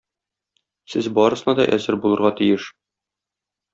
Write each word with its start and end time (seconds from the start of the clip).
Сез 0.93 1.09
барысына 1.19 1.55
да 1.59 1.67
әзер 1.79 1.99
булырга 2.07 2.33
тиеш. 2.41 2.67